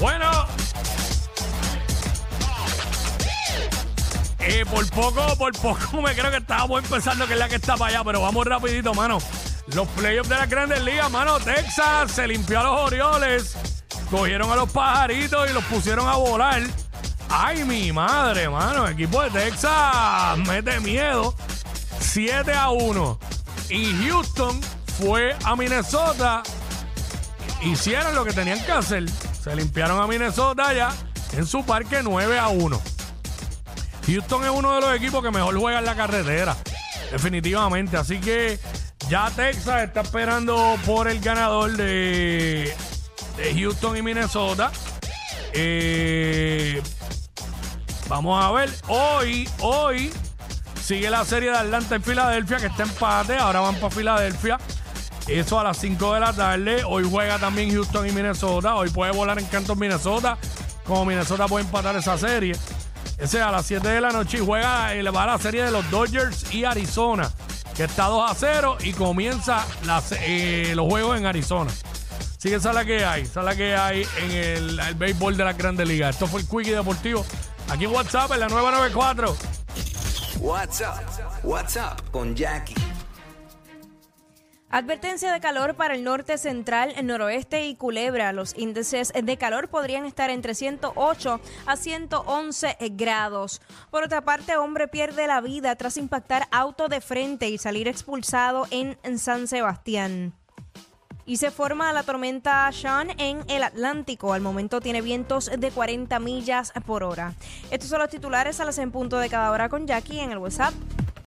Bueno. 0.00 0.30
Eh, 4.38 4.64
por 4.70 4.88
poco, 4.90 5.36
por 5.36 5.52
poco 5.52 6.00
me 6.00 6.14
creo 6.14 6.30
que 6.30 6.38
estábamos 6.38 6.82
empezando 6.82 7.26
que 7.26 7.34
es 7.34 7.38
la 7.38 7.48
que 7.48 7.56
está 7.56 7.76
para 7.76 7.90
allá, 7.96 8.04
pero 8.04 8.22
vamos 8.22 8.46
rapidito, 8.46 8.94
mano. 8.94 9.18
Los 9.74 9.86
playoffs 9.88 10.30
de 10.30 10.36
las 10.36 10.48
grandes 10.48 10.82
ligas, 10.82 11.10
mano. 11.10 11.38
Texas 11.38 12.12
se 12.12 12.26
limpió 12.26 12.60
a 12.60 12.62
los 12.64 12.80
Orioles. 12.80 13.56
Cogieron 14.10 14.50
a 14.50 14.56
los 14.56 14.70
pajaritos 14.72 15.48
y 15.50 15.52
los 15.52 15.62
pusieron 15.64 16.08
a 16.08 16.16
volar. 16.16 16.62
Ay, 17.28 17.64
mi 17.64 17.92
madre, 17.92 18.48
mano. 18.48 18.86
El 18.86 18.94
equipo 18.94 19.22
de 19.22 19.30
Texas 19.30 20.38
mete 20.38 20.80
miedo. 20.80 21.34
7 22.00 22.52
a 22.54 22.70
1. 22.70 23.20
Y 23.68 24.08
Houston 24.08 24.60
fue 24.98 25.36
a 25.44 25.54
Minnesota. 25.54 26.42
Hicieron 27.62 28.14
lo 28.14 28.24
que 28.24 28.32
tenían 28.32 28.58
que 28.64 28.72
hacer. 28.72 29.04
Se 29.42 29.56
limpiaron 29.56 30.00
a 30.00 30.06
Minnesota 30.06 30.72
ya 30.72 30.92
en 31.32 31.46
su 31.46 31.64
parque 31.64 32.00
9 32.02 32.38
a 32.38 32.48
1. 32.48 32.82
Houston 34.06 34.44
es 34.44 34.50
uno 34.50 34.74
de 34.74 34.80
los 34.80 34.94
equipos 34.94 35.22
que 35.22 35.30
mejor 35.30 35.56
juega 35.56 35.78
en 35.78 35.84
la 35.84 35.94
carretera. 35.94 36.56
Definitivamente. 37.10 37.96
Así 37.96 38.20
que 38.20 38.58
ya 39.08 39.30
Texas 39.30 39.82
está 39.82 40.02
esperando 40.02 40.76
por 40.84 41.08
el 41.08 41.20
ganador 41.20 41.76
de, 41.76 42.74
de 43.36 43.54
Houston 43.60 43.96
y 43.96 44.02
Minnesota. 44.02 44.70
Eh, 45.52 46.82
vamos 48.08 48.44
a 48.44 48.52
ver. 48.52 48.70
Hoy, 48.88 49.48
hoy 49.60 50.12
sigue 50.82 51.08
la 51.08 51.24
serie 51.24 51.50
de 51.50 51.56
Atlanta 51.56 51.94
en 51.94 52.02
Filadelfia, 52.02 52.58
que 52.58 52.66
está 52.66 52.82
empate. 52.82 53.36
Ahora 53.36 53.60
van 53.60 53.76
para 53.76 53.90
Filadelfia. 53.90 54.58
Eso 55.26 55.60
a 55.60 55.64
las 55.64 55.78
5 55.78 56.14
de 56.14 56.20
la 56.20 56.32
tarde. 56.32 56.82
Hoy 56.84 57.06
juega 57.08 57.38
también 57.38 57.70
Houston 57.72 58.08
y 58.08 58.12
Minnesota. 58.12 58.74
Hoy 58.74 58.90
puede 58.90 59.12
volar 59.12 59.38
en 59.38 59.44
Canton, 59.46 59.78
Minnesota. 59.78 60.38
Como 60.84 61.04
Minnesota 61.04 61.46
puede 61.46 61.64
empatar 61.64 61.94
esa 61.96 62.18
serie. 62.18 62.54
Ese 63.18 63.36
es 63.38 63.44
a 63.44 63.50
las 63.50 63.66
7 63.66 63.86
de 63.86 64.00
la 64.00 64.10
noche 64.10 64.38
y 64.38 64.40
juega 64.40 64.94
y 64.96 65.02
le 65.02 65.10
va 65.10 65.24
a 65.24 65.26
la 65.26 65.38
serie 65.38 65.62
de 65.62 65.70
los 65.70 65.88
Dodgers 65.90 66.54
y 66.54 66.64
Arizona, 66.64 67.30
que 67.76 67.84
está 67.84 68.06
2 68.06 68.30
a 68.30 68.34
0 68.34 68.78
y 68.80 68.92
comienza 68.92 69.64
las, 69.84 70.12
eh, 70.12 70.72
los 70.74 70.86
juegos 70.88 71.18
en 71.18 71.26
Arizona. 71.26 71.70
Así 72.38 72.48
que 72.48 72.54
esa 72.54 72.70
es 72.70 72.74
la 72.74 72.84
que 72.86 73.04
hay, 73.04 73.22
esa 73.22 73.40
es 73.40 73.46
la 73.46 73.54
que 73.54 73.76
hay 73.76 74.06
en 74.22 74.30
el, 74.30 74.94
béisbol 74.94 75.36
de 75.36 75.44
la 75.44 75.52
Grandes 75.52 75.86
Ligas. 75.86 76.14
Esto 76.14 76.26
fue 76.26 76.40
el 76.40 76.48
Quickie 76.48 76.72
Deportivo. 76.72 77.22
Aquí 77.68 77.84
en 77.84 77.92
WhatsApp, 77.92 78.32
en 78.32 78.40
la 78.40 78.48
994. 78.48 79.36
WhatsApp, 80.38 81.04
WhatsApp 81.44 82.00
con 82.10 82.34
Jackie. 82.34 82.89
Advertencia 84.72 85.32
de 85.32 85.40
calor 85.40 85.74
para 85.74 85.94
el 85.96 86.04
norte 86.04 86.38
central, 86.38 86.92
el 86.96 87.08
noroeste 87.08 87.66
y 87.66 87.74
Culebra. 87.74 88.32
Los 88.32 88.56
índices 88.56 89.12
de 89.12 89.36
calor 89.36 89.68
podrían 89.68 90.04
estar 90.04 90.30
entre 90.30 90.54
108 90.54 91.40
a 91.66 91.76
111 91.76 92.76
grados. 92.92 93.60
Por 93.90 94.04
otra 94.04 94.20
parte, 94.20 94.56
hombre 94.56 94.86
pierde 94.86 95.26
la 95.26 95.40
vida 95.40 95.74
tras 95.74 95.96
impactar 95.96 96.46
auto 96.52 96.86
de 96.86 97.00
frente 97.00 97.48
y 97.48 97.58
salir 97.58 97.88
expulsado 97.88 98.68
en 98.70 98.96
San 99.18 99.48
Sebastián. 99.48 100.34
Y 101.26 101.38
se 101.38 101.50
forma 101.50 101.92
la 101.92 102.04
tormenta 102.04 102.70
Sean 102.72 103.10
en 103.18 103.42
el 103.48 103.64
Atlántico. 103.64 104.32
Al 104.32 104.40
momento 104.40 104.80
tiene 104.80 105.02
vientos 105.02 105.50
de 105.56 105.70
40 105.72 106.18
millas 106.20 106.72
por 106.86 107.02
hora. 107.02 107.34
Estos 107.72 107.88
son 107.88 107.98
los 107.98 108.08
titulares 108.08 108.60
a 108.60 108.64
las 108.64 108.78
en 108.78 108.92
punto 108.92 109.18
de 109.18 109.28
cada 109.28 109.50
hora 109.50 109.68
con 109.68 109.88
Jackie 109.88 110.20
en 110.20 110.30
el 110.30 110.38
WhatsApp 110.38 110.74